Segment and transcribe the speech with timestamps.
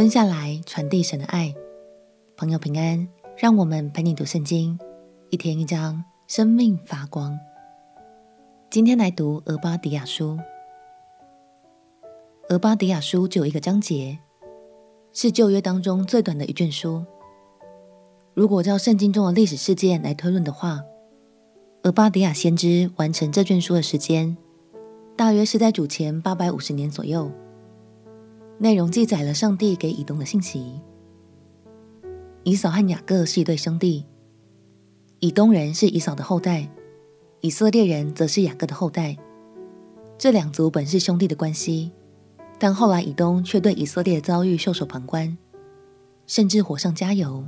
[0.00, 1.54] 蹲下来传递神的爱，
[2.34, 3.06] 朋友平安。
[3.36, 4.78] 让我们陪你读圣经，
[5.28, 7.38] 一天一章，生命发光。
[8.70, 10.38] 今天来读俄巴底亚书。
[12.48, 14.18] 俄巴底亚书只有一个章节，
[15.12, 17.04] 是旧约当中最短的一卷书。
[18.32, 20.80] 如果照圣经中的历史事件来推论的话，
[21.82, 24.34] 俄巴底亚先知完成这卷书的时间，
[25.14, 27.30] 大约是在主前八百五十年左右。
[28.62, 30.78] 内容记载了上帝给以东的信息。
[32.42, 34.04] 以扫和雅各是一对兄弟，
[35.18, 36.68] 以东人是以扫的后代，
[37.40, 39.16] 以色列人则是雅各的后代。
[40.18, 41.90] 这两族本是兄弟的关系，
[42.58, 45.38] 但后来以东却对以色列的遭遇袖手旁观，
[46.26, 47.42] 甚至火上加油。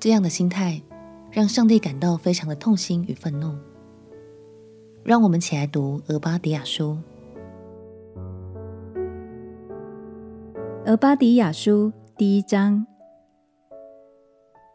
[0.00, 0.80] 这样的心态
[1.30, 3.54] 让上帝感到非常的痛心与愤怒。
[5.04, 6.96] 让我们起来读俄巴底亚书。
[10.92, 12.86] 俄巴底亚书第一章。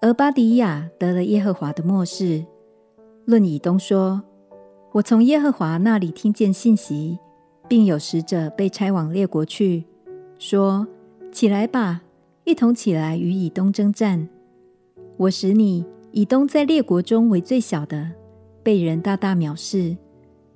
[0.00, 2.44] 俄巴底亚得了耶和华的默示，
[3.26, 4.20] 论以东说
[4.90, 7.20] ：“我从耶和华那里听见信息，
[7.68, 9.84] 并有使者被差往列国去，
[10.36, 10.84] 说：
[11.30, 12.02] 起来吧，
[12.42, 14.28] 一同起来与以东征战。
[15.16, 18.10] 我使你以东在列国中为最小的，
[18.64, 19.96] 被人大大藐视，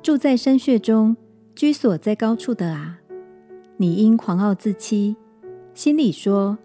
[0.00, 1.16] 住在山穴中，
[1.56, 3.00] 居所在高处的啊！
[3.78, 5.16] 你因狂傲自欺。”
[5.72, 6.58] 心里说：“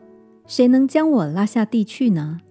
[0.47, 2.41] 谁能将我拉下地去呢？”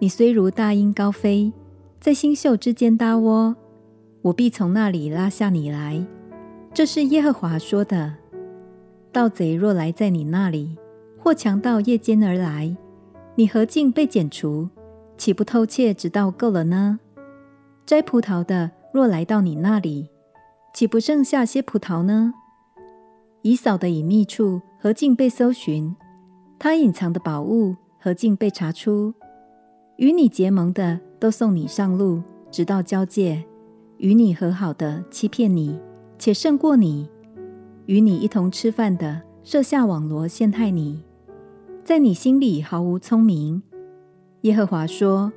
[0.00, 1.52] 你虽如大鹰高飞，
[2.00, 3.56] 在星宿之间搭窝，
[4.22, 6.04] 我必从那里拉下你来。
[6.74, 8.14] 这是耶和华说的。
[9.10, 10.76] 盗贼若来在你那里，
[11.18, 12.76] 或强盗夜间而来，
[13.34, 14.68] 你何竟被剪除？
[15.16, 17.00] 岂不偷窃直到够了呢？
[17.86, 20.10] 摘葡萄的若来到你那里，
[20.74, 22.34] 岂不剩下些葡萄呢？
[23.42, 24.60] 以扫的隐秘处。
[24.80, 25.96] 何竟被搜寻？
[26.56, 29.12] 他隐藏的宝物何竟被查出？
[29.96, 33.42] 与你结盟的都送你上路，直到交界；
[33.96, 35.76] 与你和好的欺骗你，
[36.16, 37.08] 且胜过你；
[37.86, 41.02] 与你一同吃饭的设下网罗陷害你，
[41.82, 43.60] 在你心里毫无聪明。
[44.42, 45.32] 耶和华说：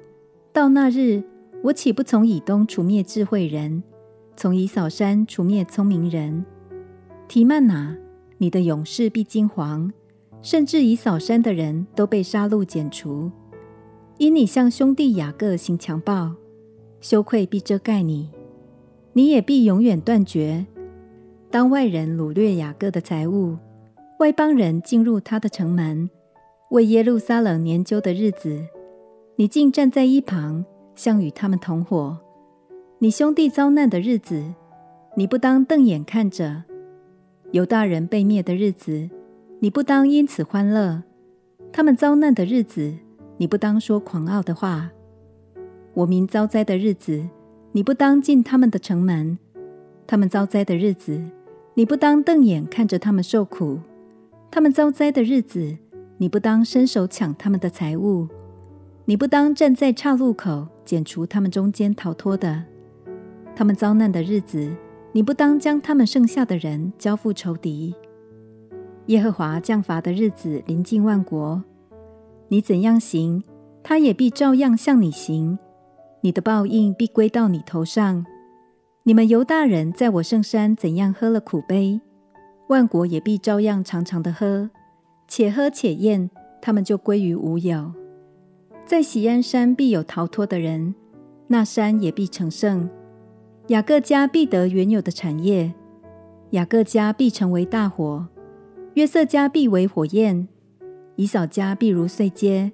[0.54, 1.24] 到那日，
[1.64, 3.82] 我岂不从以东除灭智慧人，
[4.38, 6.46] 从以扫山除灭聪明人？
[7.28, 7.98] 提曼哪！
[8.42, 9.92] 你的勇士必惊惶，
[10.42, 13.30] 甚至以扫山的人都被杀戮剪除，
[14.18, 16.34] 因你向兄弟雅各行强暴，
[17.02, 18.32] 羞愧必遮盖你，
[19.14, 20.66] 你也必永远断绝。
[21.52, 23.56] 当外人掳掠雅各的财物，
[24.18, 26.10] 外邦人进入他的城门，
[26.72, 28.60] 为耶路撒冷研究的日子，
[29.36, 30.66] 你竟站在一旁，
[30.96, 32.18] 像与他们同伙。
[32.98, 34.44] 你兄弟遭难的日子，
[35.16, 36.64] 你不当瞪眼看着。
[37.52, 39.10] 犹大人被灭的日子，
[39.60, 41.04] 你不当因此欢乐；
[41.74, 42.94] 他们遭难的日子，
[43.36, 44.90] 你不当说狂傲的话。
[45.94, 47.28] 我民遭灾的日子，
[47.74, 49.38] 你不当进他们的城门；
[50.08, 51.22] 他们遭灾的日子，
[51.74, 53.80] 你不当瞪眼看着他们受苦；
[54.50, 55.78] 他们遭灾的日子，
[56.20, 58.30] 你不当伸手抢他们的财物；
[59.04, 62.64] 你不当站在岔路口剪除他们中间逃脱的；
[63.54, 64.72] 他们遭难的日子。
[65.14, 67.94] 你不当将他们剩下的人交付仇敌。
[69.08, 71.62] 耶和华降罚的日子临近万国，
[72.48, 73.44] 你怎样行，
[73.84, 75.58] 他也必照样向你行。
[76.22, 78.26] 你的报应必归到你头上。
[79.04, 82.00] 你们犹大人在我圣山怎样喝了苦杯，
[82.70, 84.70] 万国也必照样尝尝的喝，
[85.28, 86.30] 且喝且宴，
[86.62, 87.92] 他们就归于无有。
[88.86, 90.94] 在喜安山必有逃脱的人，
[91.48, 92.88] 那山也必成圣。
[93.68, 95.74] 雅各家必得原有的产业，
[96.50, 98.28] 雅各家必成为大火，
[98.96, 100.48] 约瑟家必为火焰，
[101.16, 102.72] 以扫家必如碎秸，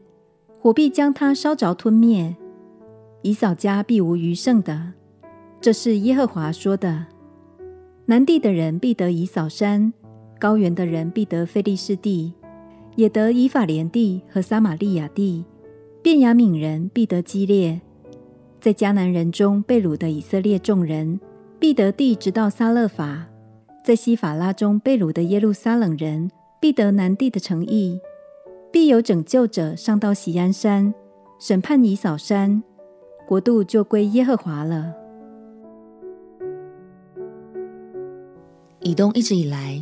[0.59, 2.35] 火必将他烧着吞灭。
[3.21, 4.93] 以扫家必无余剩的，
[5.59, 7.05] 这是耶和华说的。
[8.05, 9.93] 南地的人必得以扫山，
[10.39, 12.33] 高原的人必得非利士地，
[12.95, 15.43] 也得以法莲地和撒玛利亚地，
[16.01, 17.81] 便雅悯人必得基列。
[18.67, 21.21] 在迦南人中被掳的以色列众人，
[21.57, 23.25] 必得地直到撒勒法；
[23.81, 26.29] 在西法拉中被掳的耶路撒冷人，
[26.59, 27.97] 必得南地的诚意。
[28.69, 30.93] 必有拯救者上到喜安山，
[31.39, 32.61] 审判以扫山，
[33.25, 34.93] 国度就归耶和华了。
[38.81, 39.81] 以东一直以来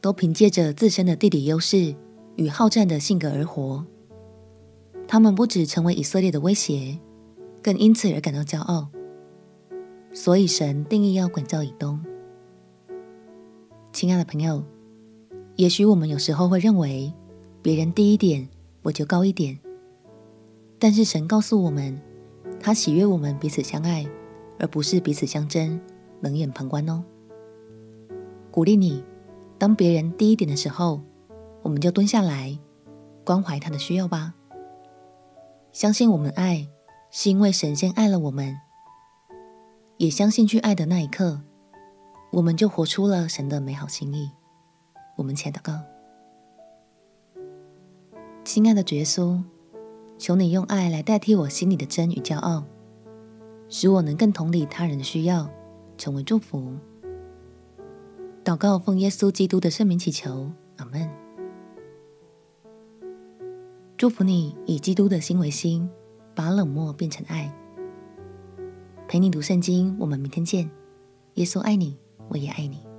[0.00, 1.94] 都凭借着自身的地理优势
[2.34, 3.86] 与好战的性格而活，
[5.06, 6.98] 他们不只成为以色列的威胁。
[7.64, 8.90] 更因此而感到骄傲，
[10.12, 11.98] 所以神定意要管教以东。
[13.90, 14.62] 亲爱的朋友，
[15.56, 17.10] 也许我们有时候会认为
[17.62, 18.46] 别人低一点，
[18.82, 19.58] 我就高一点。
[20.78, 21.98] 但是神告诉我们，
[22.60, 24.06] 他喜悦我们彼此相爱，
[24.58, 25.80] 而不是彼此相争、
[26.20, 27.02] 冷眼旁观哦。
[28.50, 29.02] 鼓励你，
[29.56, 31.00] 当别人低一点的时候，
[31.62, 32.58] 我们就蹲下来
[33.24, 34.34] 关怀他的需要吧。
[35.72, 36.68] 相信我们爱，
[37.16, 38.58] 是因为神先爱了我们，
[39.98, 41.40] 也相信去爱的那一刻，
[42.32, 44.32] 我们就活出了神的美好心意。
[45.16, 45.80] 我们且祷告。
[48.42, 49.40] 亲爱的耶稣，
[50.18, 52.64] 求你用爱来代替我心里的争与骄傲，
[53.68, 55.48] 使我能更同理他人的需要，
[55.96, 56.74] 成为祝福。
[58.42, 61.08] 祷告奉耶稣基督的圣名祈求，阿门。
[63.96, 65.88] 祝福你以基督的心为心，
[66.34, 67.52] 把冷漠变成爱。
[69.06, 70.70] 陪你读圣经，我们明天见。
[71.34, 71.96] 耶稣爱你，
[72.28, 72.93] 我也爱你。